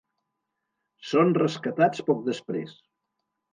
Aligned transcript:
Són 1.09 1.35
rescatats 1.41 2.03
poc 2.11 2.27
després. 2.33 2.77